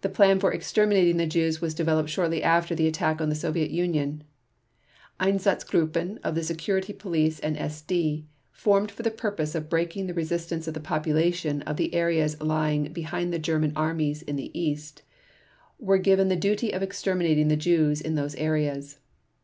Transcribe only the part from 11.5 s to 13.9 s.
of the areas lying behind the German